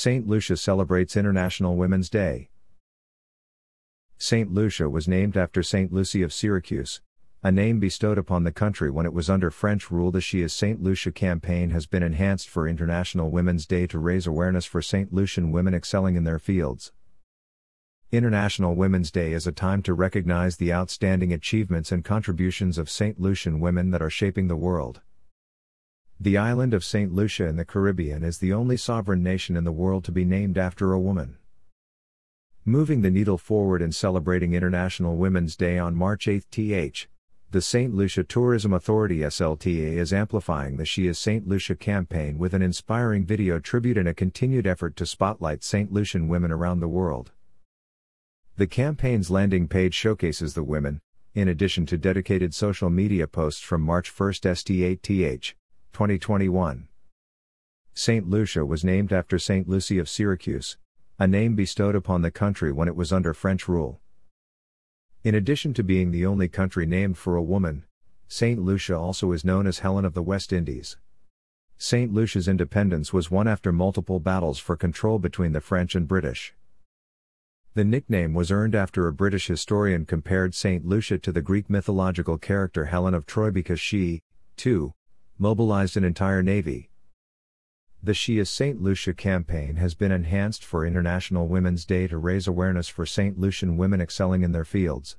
[0.00, 0.28] St.
[0.28, 2.50] Lucia celebrates International Women's Day.
[4.16, 4.48] St.
[4.48, 5.92] Lucia was named after St.
[5.92, 7.00] Lucy of Syracuse,
[7.42, 10.12] a name bestowed upon the country when it was under French rule.
[10.12, 10.80] The She is St.
[10.80, 15.12] Lucia campaign has been enhanced for International Women's Day to raise awareness for St.
[15.12, 16.92] Lucian women excelling in their fields.
[18.12, 23.20] International Women's Day is a time to recognize the outstanding achievements and contributions of St.
[23.20, 25.00] Lucian women that are shaping the world.
[26.20, 27.14] The island of St.
[27.14, 30.58] Lucia in the Caribbean is the only sovereign nation in the world to be named
[30.58, 31.36] after a woman.
[32.64, 37.06] Moving the needle forward in celebrating International Women's Day on March 8 th.
[37.52, 37.94] The St.
[37.94, 41.46] Lucia Tourism Authority SLTA is amplifying the She is St.
[41.46, 45.92] Lucia campaign with an inspiring video tribute and a continued effort to spotlight St.
[45.92, 47.30] Lucian women around the world.
[48.56, 51.00] The campaign's landing page showcases the women,
[51.36, 55.54] in addition to dedicated social media posts from March 1 st8th.
[55.98, 56.86] 2021.
[57.92, 58.30] St.
[58.30, 59.68] Lucia was named after St.
[59.68, 60.76] Lucy of Syracuse,
[61.18, 63.98] a name bestowed upon the country when it was under French rule.
[65.24, 67.84] In addition to being the only country named for a woman,
[68.28, 68.62] St.
[68.62, 70.96] Lucia also is known as Helen of the West Indies.
[71.78, 72.12] St.
[72.12, 76.54] Lucia's independence was won after multiple battles for control between the French and British.
[77.74, 80.86] The nickname was earned after a British historian compared St.
[80.86, 84.20] Lucia to the Greek mythological character Helen of Troy because she,
[84.56, 84.92] too,
[85.38, 86.90] mobilized an entire navy.
[88.02, 88.82] The She is St.
[88.82, 93.38] Lucia campaign has been enhanced for International Women's Day to raise awareness for St.
[93.38, 95.16] Lucian women excelling in their fields.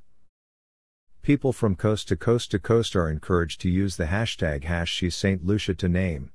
[1.22, 5.46] People from coast to coast to coast are encouraged to use the hashtag hash St.
[5.46, 6.32] Lucia to name,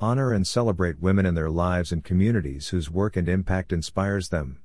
[0.00, 4.60] honor and celebrate women in their lives and communities whose work and impact inspires them.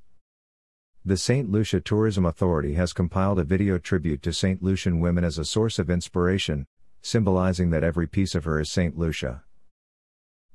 [1.04, 1.50] The St.
[1.50, 4.62] Lucia Tourism Authority has compiled a video tribute to St.
[4.62, 6.66] Lucian women as a source of inspiration,
[7.04, 8.96] symbolizing that every piece of her is St.
[8.96, 9.42] Lucia.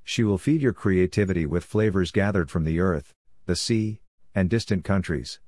[0.03, 3.14] She will feed your creativity with flavors gathered from the earth,
[3.45, 4.02] the sea,
[4.33, 5.39] and distant countries.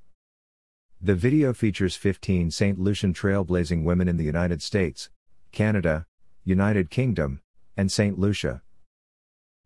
[1.02, 2.78] The video features 15 St.
[2.78, 5.10] Lucian trailblazing women in the United States,
[5.52, 6.06] Canada,
[6.44, 7.42] United Kingdom,
[7.76, 8.20] and St.
[8.20, 8.61] Lucia.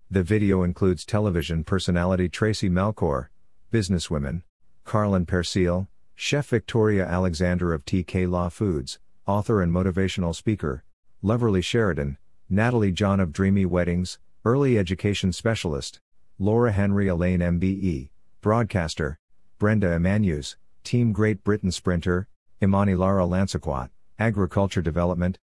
[0.10, 3.30] The video includes television personality Tracy Melchior,
[3.74, 4.44] businesswomen,
[4.86, 10.86] Carlin Persil, Chef Victoria Alexander of TK Law Foods, author and motivational speaker,
[11.24, 12.18] Leverly Sheridan,
[12.50, 16.00] Natalie John of Dreamy Weddings, Early Education Specialist,
[16.38, 18.10] Laura Henry Allain MBE,
[18.42, 19.18] Broadcaster,
[19.58, 22.28] Brenda Emmanus, Team Great Britain Sprinter,
[22.62, 23.90] Imani Lara Lansiquot,
[24.20, 25.40] Agriculture Development,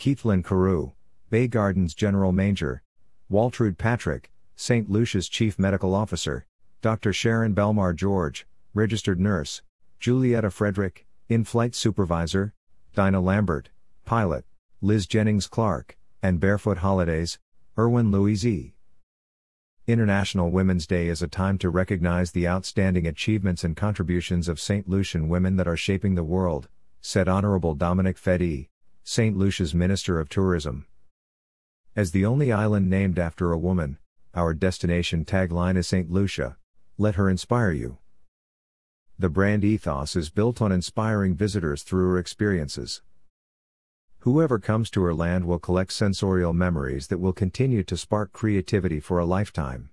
[0.00, 0.92] Keithlyn Carew,
[1.28, 2.82] Bay Gardens General Manager,
[3.28, 4.88] Waltrude Patrick, St.
[4.88, 6.46] Lucia's Chief Medical Officer,
[6.80, 7.12] Dr.
[7.12, 9.60] Sharon Belmar George, Registered Nurse,
[10.00, 12.54] Julietta Frederick, In Flight Supervisor,
[12.94, 13.68] Dinah Lambert,
[14.06, 14.44] Pilot,
[14.82, 17.38] Liz Jennings Clark, and Barefoot Holidays,
[17.78, 18.72] Erwin Louise.
[19.86, 24.86] International Women's Day is a time to recognize the outstanding achievements and contributions of St.
[24.86, 26.68] Lucian women that are shaping the world,
[27.00, 28.68] said Honorable Dominic Fedee,
[29.02, 29.34] St.
[29.34, 30.86] Lucia's Minister of Tourism.
[31.96, 33.96] As the only island named after a woman,
[34.34, 36.10] our destination tagline is St.
[36.10, 36.58] Lucia.
[36.98, 37.96] Let her inspire you.
[39.18, 43.00] The brand ethos is built on inspiring visitors through her experiences.
[44.26, 48.98] Whoever comes to her land will collect sensorial memories that will continue to spark creativity
[48.98, 49.90] for a lifetime.